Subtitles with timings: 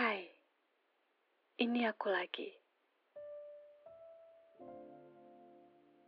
[0.00, 0.24] Hai,
[1.60, 2.48] ini aku lagi.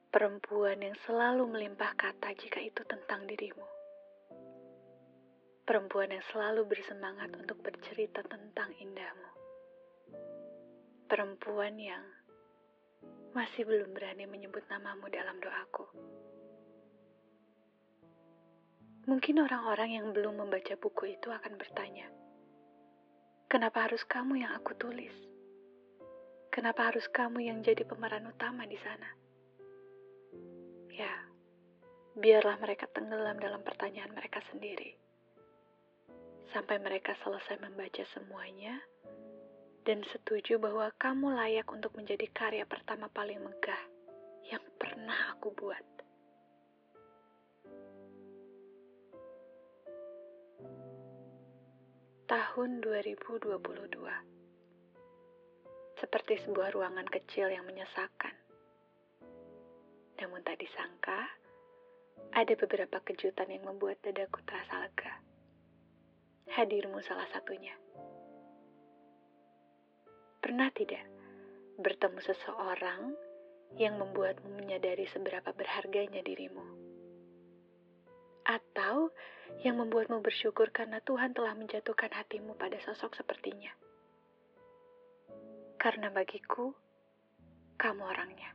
[0.08, 3.68] Perempuan yang selalu melimpah kata jika itu tentang dirimu.
[5.68, 9.32] Perempuan yang selalu bersemangat untuk bercerita tentang indahmu.
[11.04, 12.00] Perempuan yang
[13.36, 15.84] masih belum berani menyebut namamu dalam doaku.
[19.04, 22.08] Mungkin orang-orang yang belum membaca buku itu akan bertanya,
[23.52, 25.12] Kenapa harus kamu yang aku tulis?
[26.48, 29.04] Kenapa harus kamu yang jadi pemeran utama di sana?
[30.88, 31.28] Ya,
[32.16, 34.96] biarlah mereka tenggelam dalam pertanyaan mereka sendiri.
[36.56, 38.80] Sampai mereka selesai membaca semuanya
[39.84, 43.84] dan setuju bahwa kamu layak untuk menjadi karya pertama paling megah
[44.48, 46.01] yang pernah aku buat.
[52.32, 53.44] Tahun 2022
[56.00, 58.32] Seperti sebuah ruangan kecil yang menyesakan.
[60.16, 61.28] Namun tak disangka,
[62.32, 65.12] ada beberapa kejutan yang membuat dadaku terasa lega.
[66.56, 67.76] Hadirmu salah satunya.
[70.40, 71.04] Pernah tidak
[71.84, 73.12] bertemu seseorang
[73.76, 76.81] yang membuatmu menyadari seberapa berharganya dirimu?
[78.42, 79.10] Atau
[79.62, 83.70] yang membuatmu bersyukur karena Tuhan telah menjatuhkan hatimu pada sosok sepertinya.
[85.78, 86.74] Karena bagiku,
[87.78, 88.50] kamu orangnya.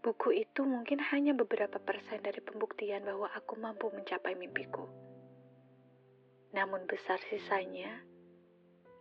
[0.00, 4.88] Buku itu mungkin hanya beberapa persen dari pembuktian bahwa aku mampu mencapai mimpiku.
[6.56, 8.00] Namun besar sisanya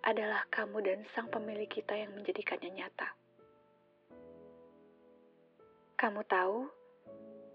[0.03, 3.15] adalah kamu dan sang pemilik kita yang menjadikannya nyata.
[5.99, 6.78] Kamu tahu,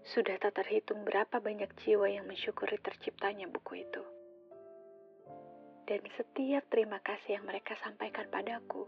[0.05, 4.03] sudah tak terhitung berapa banyak jiwa yang mensyukuri terciptanya buku itu.
[5.89, 8.85] Dan setiap terima kasih yang mereka sampaikan padaku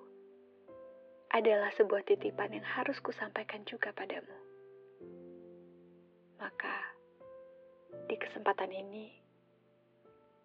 [1.33, 4.37] adalah sebuah titipan yang harus kusampaikan juga padamu.
[6.37, 6.77] Maka,
[8.05, 9.09] di kesempatan ini,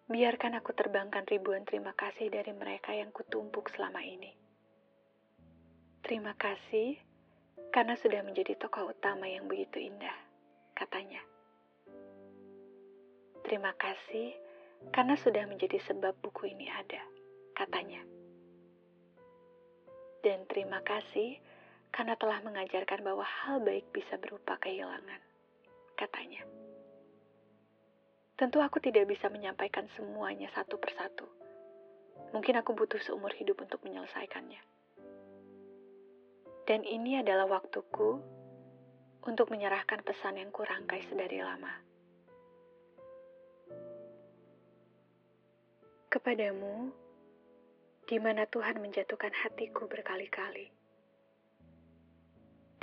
[0.09, 4.33] biarkan aku terbangkan ribuan terima kasih dari mereka yang kutumpuk selama ini.
[6.01, 6.97] Terima kasih
[7.69, 10.22] karena sudah menjadi tokoh utama yang begitu indah
[10.83, 11.23] katanya.
[13.47, 14.35] Terima kasih
[14.91, 16.99] karena sudah menjadi sebab buku ini ada,
[17.55, 18.03] katanya.
[20.19, 21.39] Dan terima kasih
[21.95, 25.23] karena telah mengajarkan bahwa hal baik bisa berupa kehilangan,
[25.95, 26.43] katanya.
[28.35, 31.27] Tentu aku tidak bisa menyampaikan semuanya satu persatu.
[32.35, 34.59] Mungkin aku butuh seumur hidup untuk menyelesaikannya.
[36.63, 38.42] Dan ini adalah waktuku
[39.23, 41.71] untuk menyerahkan pesan yang kurangkai sedari lama.
[46.11, 46.91] Kepadamu,
[48.05, 50.69] di mana Tuhan menjatuhkan hatiku berkali-kali.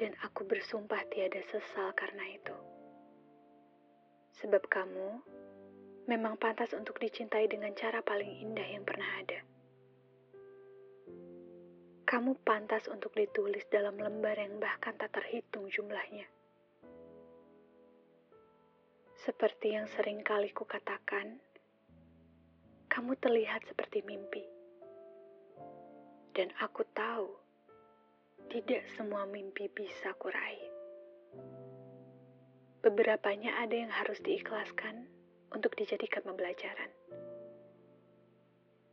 [0.00, 2.56] Dan aku bersumpah tiada sesal karena itu.
[4.40, 5.08] Sebab kamu
[6.08, 9.59] memang pantas untuk dicintai dengan cara paling indah yang pernah ada.
[12.10, 16.26] Kamu pantas untuk ditulis dalam lembar yang bahkan tak terhitung jumlahnya.
[19.14, 21.38] Seperti yang sering kali kukatakan,
[22.90, 24.42] kamu terlihat seperti mimpi.
[26.34, 27.30] Dan aku tahu,
[28.50, 30.58] tidak semua mimpi bisa kurai.
[32.82, 35.06] Beberapanya ada yang harus diikhlaskan
[35.54, 36.90] untuk dijadikan pembelajaran.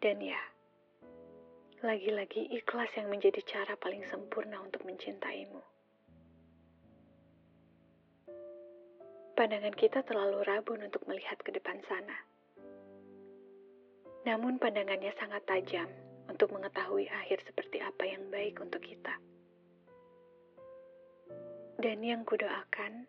[0.05, 0.37] Dan ya,
[1.77, 5.61] lagi-lagi ikhlas yang menjadi cara paling sempurna untuk mencintaimu.
[9.37, 12.17] Pandangan kita terlalu rabun untuk melihat ke depan sana.
[14.25, 15.85] Namun pandangannya sangat tajam
[16.25, 19.13] untuk mengetahui akhir seperti apa yang baik untuk kita.
[21.77, 23.05] Dan yang kudoakan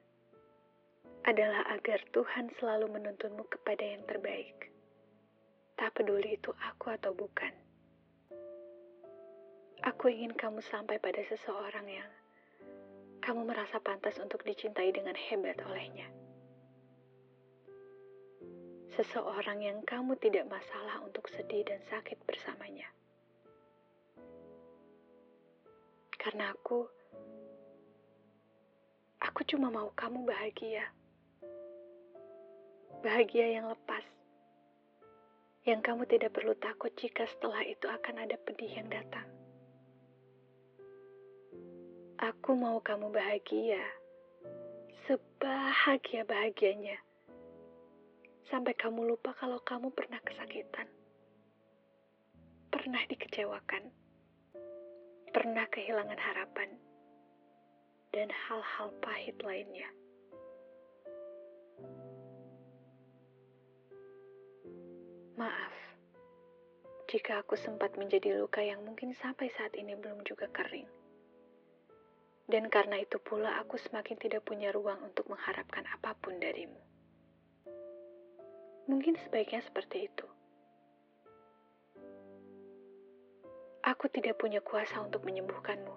[1.24, 4.68] adalah agar Tuhan selalu menuntunmu kepada yang terbaik.
[5.80, 7.67] Tak peduli itu aku atau bukan.
[9.86, 12.10] Aku ingin kamu sampai pada seseorang yang
[13.22, 16.10] kamu merasa pantas untuk dicintai dengan hebat olehnya.
[18.90, 22.90] Seseorang yang kamu tidak masalah untuk sedih dan sakit bersamanya.
[26.18, 26.82] Karena aku,
[29.22, 30.90] aku cuma mau kamu bahagia.
[32.98, 34.02] Bahagia yang lepas.
[35.62, 39.37] Yang kamu tidak perlu takut jika setelah itu akan ada pedih yang datang.
[42.18, 43.78] Aku mau kamu bahagia,
[45.06, 46.98] sebahagia-bahagianya,
[48.50, 50.90] sampai kamu lupa kalau kamu pernah kesakitan,
[52.74, 53.94] pernah dikecewakan,
[55.30, 56.74] pernah kehilangan harapan,
[58.10, 59.86] dan hal-hal pahit lainnya.
[65.38, 65.74] Maaf.
[67.06, 71.07] Jika aku sempat menjadi luka yang mungkin sampai saat ini belum juga kering.
[72.48, 76.80] Dan karena itu pula aku semakin tidak punya ruang untuk mengharapkan apa pun darimu.
[78.88, 80.24] Mungkin sebaiknya seperti itu.
[83.84, 85.92] Aku tidak punya kuasa untuk menyembuhkanmu.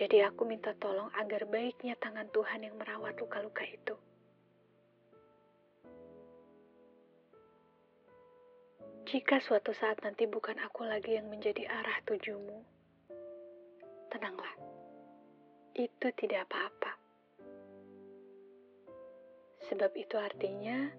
[0.00, 4.00] Jadi aku minta tolong agar baiknya tangan Tuhan yang merawat luka-luka itu.
[9.10, 12.64] Jika suatu saat nanti bukan aku lagi yang menjadi arah tujumu,
[14.10, 14.54] tenanglah.
[15.78, 16.92] Itu tidak apa-apa.
[19.70, 20.90] Sebab itu artinya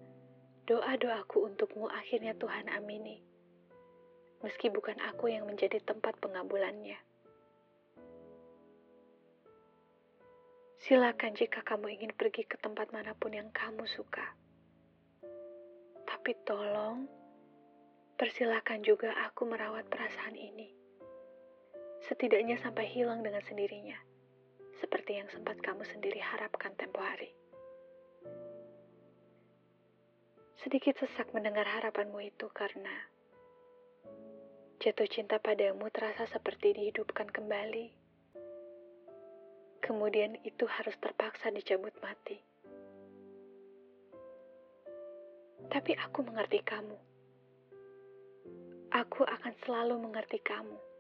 [0.64, 3.20] doa-doaku untukmu akhirnya Tuhan amini.
[4.42, 6.98] Meski bukan aku yang menjadi tempat pengabulannya.
[10.82, 14.34] Silakan jika kamu ingin pergi ke tempat mana pun yang kamu suka.
[16.10, 17.06] Tapi tolong,
[18.18, 20.81] persilakan juga aku merawat perasaan ini.
[22.12, 23.96] Setidaknya sampai hilang dengan sendirinya,
[24.84, 27.32] seperti yang sempat kamu sendiri harapkan tempo hari.
[30.60, 33.08] Sedikit sesak mendengar harapanmu itu karena
[34.84, 38.02] jatuh cinta padamu terasa seperti dihidupkan kembali
[39.92, 42.40] kemudian itu harus terpaksa dicabut mati.
[45.68, 46.98] Tapi aku mengerti kamu.
[48.92, 50.91] Aku akan selalu mengerti kamu.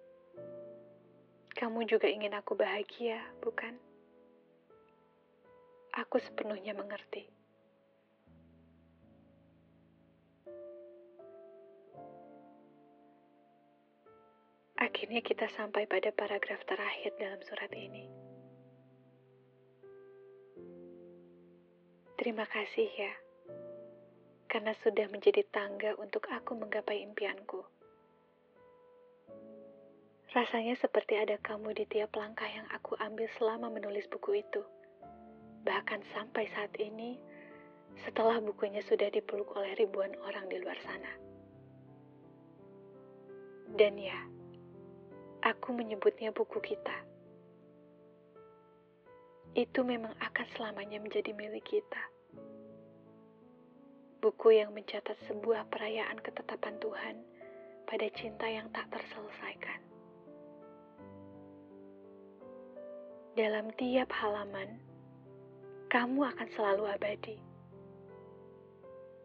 [1.61, 3.77] Kamu juga ingin aku bahagia, bukan?
[5.93, 7.29] Aku sepenuhnya mengerti.
[14.81, 18.09] Akhirnya kita sampai pada paragraf terakhir dalam surat ini.
[22.17, 23.13] Terima kasih ya,
[24.49, 27.80] karena sudah menjadi tangga untuk aku menggapai impianku.
[30.31, 34.63] Rasanya seperti ada kamu di tiap langkah yang aku ambil selama menulis buku itu.
[35.67, 37.19] Bahkan sampai saat ini,
[38.07, 41.11] setelah bukunya sudah dipeluk oleh ribuan orang di luar sana.
[43.75, 44.15] Dan ya,
[45.43, 47.11] aku menyebutnya buku kita
[49.51, 52.03] itu memang akan selamanya menjadi milik kita.
[54.23, 57.15] Buku yang mencatat sebuah perayaan ketetapan Tuhan
[57.83, 59.90] pada cinta yang tak terselesaikan.
[63.33, 64.79] Dalam tiap halaman,
[65.87, 67.37] kamu akan selalu abadi.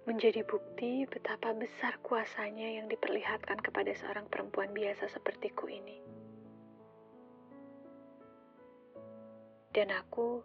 [0.07, 6.07] Menjadi bukti betapa besar kuasanya yang diperlihatkan kepada seorang perempuan biasa sepertiku ini.
[9.77, 10.41] dan aku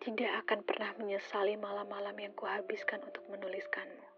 [0.00, 4.15] tidak akan pernah menyesali malam-malam yang kuhabiskan untuk menuliskanmu.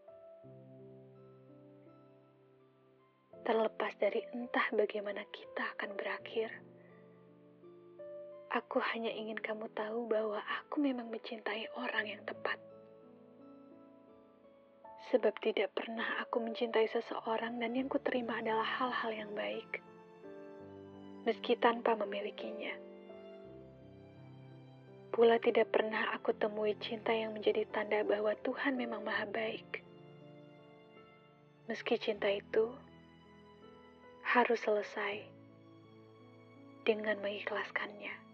[3.49, 6.53] Terlepas dari entah bagaimana kita akan berakhir,
[8.52, 12.61] aku hanya ingin kamu tahu bahwa aku memang mencintai orang yang tepat.
[15.09, 19.81] Sebab tidak pernah aku mencintai seseorang dan yang kuterima adalah hal-hal yang baik
[21.28, 22.73] meski tanpa memilikinya.
[25.12, 29.85] Pula tidak pernah aku temui cinta yang menjadi tanda bahwa Tuhan memang maha baik.
[31.69, 32.73] Meski cinta itu
[34.28, 35.25] harus selesai
[36.85, 38.27] dengan mengikhlaskannya.